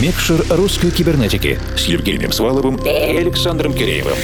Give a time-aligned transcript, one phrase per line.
[0.00, 4.16] Микшер русской кибернетики с Евгением Сваловым и Александром Киреевым.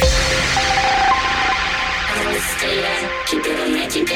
[2.25, 4.15] Русская кибернетика.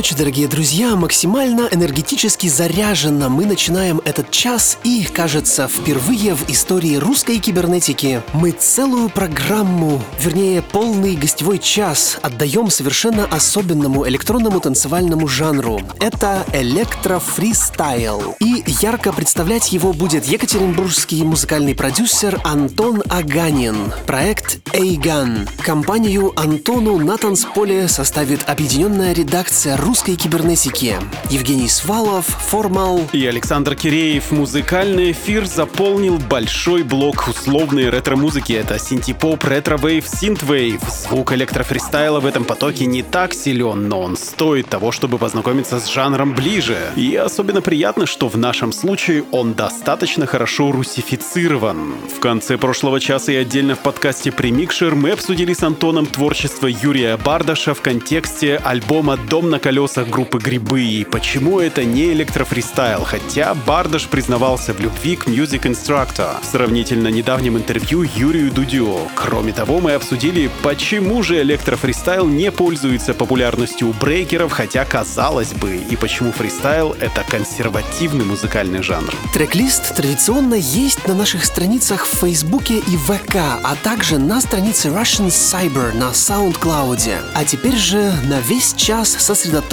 [0.00, 0.96] Ночи, дорогие друзья!
[0.96, 8.52] Максимально энергетически заряженно мы начинаем этот час и, кажется, впервые в истории русской кибернетики мы
[8.52, 15.82] целую программу, вернее, полный гостевой час отдаем совершенно особенному электронному танцевальному жанру.
[16.00, 18.36] Это электрофристайл.
[18.40, 23.92] И ярко представлять его будет екатеринбургский музыкальный продюсер Антон Аганин.
[24.06, 25.46] Проект Эйган.
[25.58, 30.94] Компанию Антону на танцполе составит объединенная редакция русской кибернетики.
[31.30, 34.30] Евгений Свалов, Формал, И Александр Киреев.
[34.30, 38.52] Музыкальный эфир заполнил большой блок условной ретро-музыки.
[38.52, 40.80] Это синтепоп, ретро-вейв, синт-вейв.
[40.88, 45.88] Звук электрофристайла в этом потоке не так силен, но он стоит того, чтобы познакомиться с
[45.88, 46.78] жанром ближе.
[46.94, 51.94] И особенно приятно, что в нашем случае он достаточно хорошо русифицирован.
[52.16, 57.16] В конце прошлого часа и отдельно в подкасте «Премикшер» мы обсудили с Антоном творчество Юрия
[57.16, 63.54] Бардаша в контексте альбома «Дом на колесах» группы «Грибы» и почему это не электрофристайл, хотя
[63.54, 69.08] Бардаш признавался в любви к Music Instructor в сравнительно недавнем интервью Юрию Дудю.
[69.14, 75.76] Кроме того, мы обсудили, почему же электрофристайл не пользуется популярностью у брейкеров, хотя казалось бы,
[75.76, 79.14] и почему фристайл— это консервативный музыкальный жанр.
[79.32, 85.28] Трек-лист традиционно есть на наших страницах в Фейсбуке и ВК, а также на странице Russian
[85.28, 87.16] Cyber на SoundCloud.
[87.34, 89.69] А теперь же на весь час сосредоточимся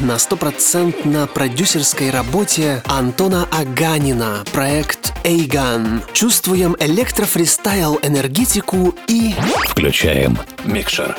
[0.00, 6.04] на стопроцентно продюсерской работе Антона Аганина, проект Эйган.
[6.12, 9.34] Чувствуем электрофристайл, энергетику и...
[9.68, 11.16] Включаем микшер.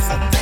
[0.00, 0.39] That's a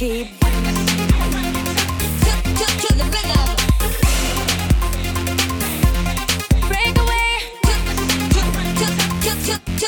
[0.00, 0.28] keep.
[0.40, 0.54] To,
[2.96, 3.48] the rhythm.
[6.68, 7.30] Break away.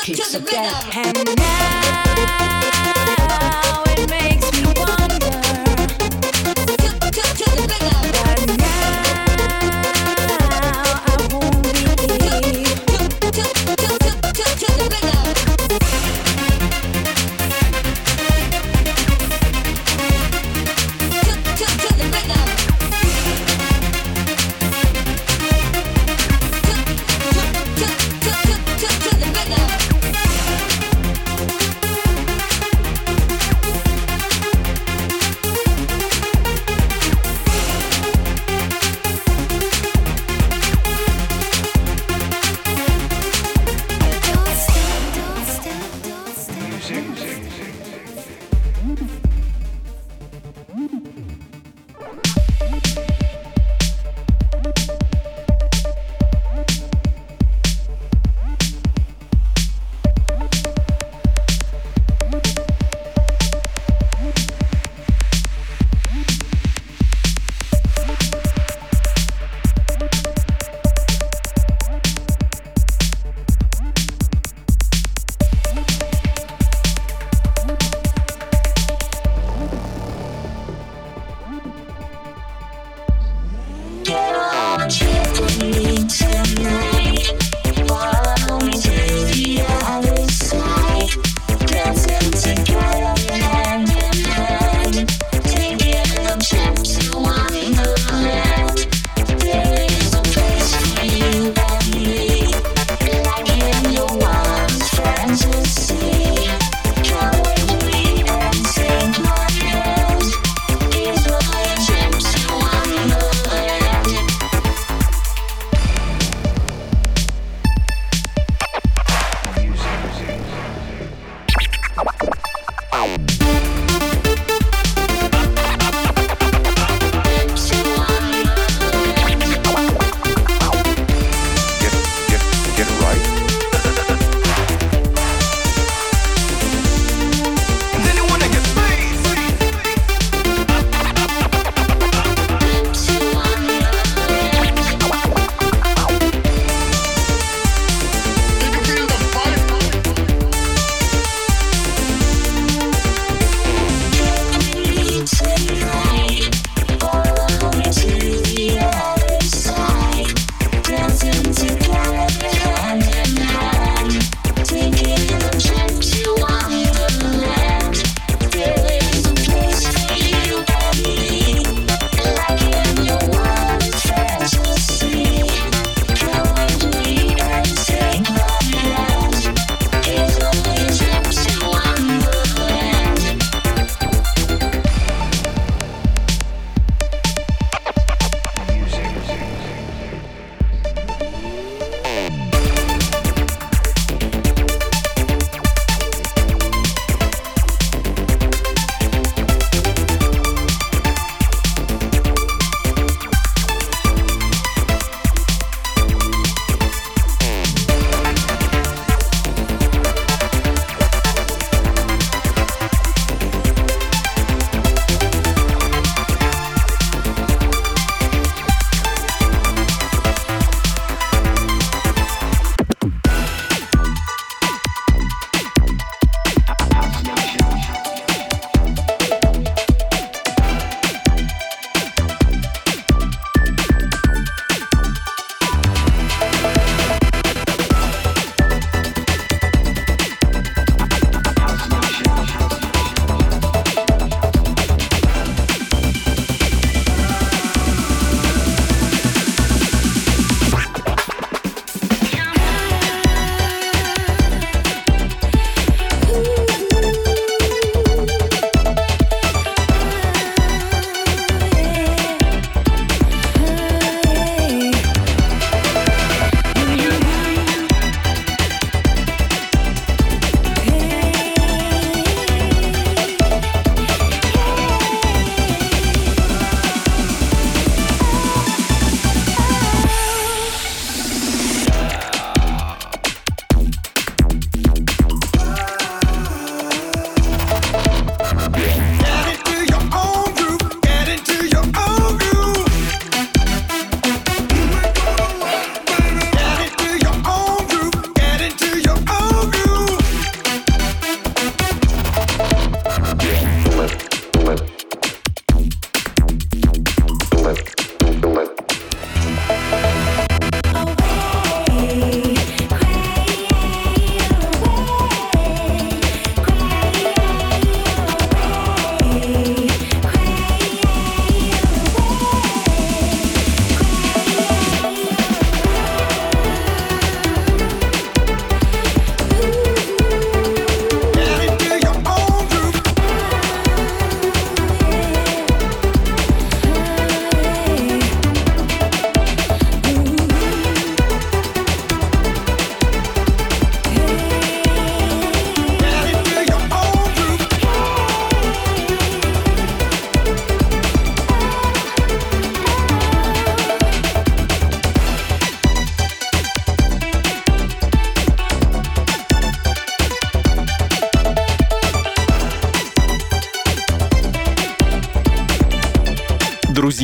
[0.03, 0.41] To the
[1.25, 1.52] rhythm.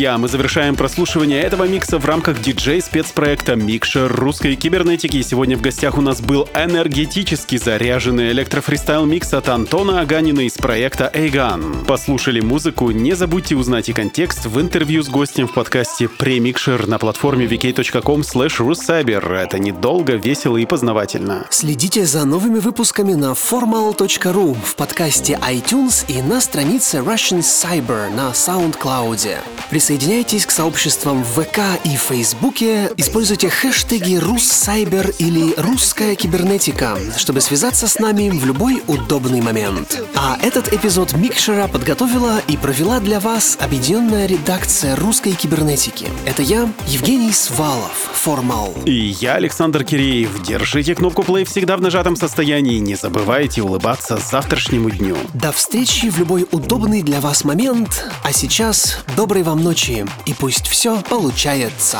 [0.09, 5.21] Друзья, мы завершаем прослушивание этого микса в рамках диджей-спецпроекта «Микшер русской кибернетики».
[5.21, 11.11] Сегодня в гостях у нас был энергетически заряженный электрофристайл микс от Антона Аганина из проекта
[11.13, 11.85] Эйган.
[11.85, 12.89] Послушали музыку?
[12.89, 18.21] Не забудьте узнать и контекст в интервью с гостем в подкасте «Премикшер» на платформе vk.com
[18.21, 21.45] slash Это недолго, весело и познавательно.
[21.51, 28.31] Следите за новыми выпусками на formal.ru, в подкасте iTunes и на странице Russian Cyber на
[28.31, 29.37] SoundCloud.
[29.69, 37.85] Присоединяйтесь к сообществам в ВК и Фейсбуке, используйте хэштеги «Руссайбер» или «Русская кибернетика», чтобы связаться
[37.85, 40.01] с нами в любой удобный момент.
[40.15, 46.07] А этот эпизод Микшера подготовила и провела для вас объединенная редакция русской кибернетики.
[46.25, 48.73] Это я, Евгений Свалов, Формал.
[48.85, 50.41] И я, Александр Киреев.
[50.43, 52.79] Держите кнопку play всегда в нажатом состоянии.
[52.79, 55.17] Не забывайте улыбаться завтрашнему дню.
[55.33, 58.09] До встречи в любой удобный для вас момент.
[58.23, 59.88] А сейчас доброй вам ночи
[60.25, 61.99] и пусть все получается.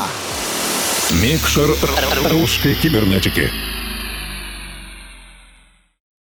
[1.10, 1.70] Микшер
[2.30, 3.50] русской кибернетики.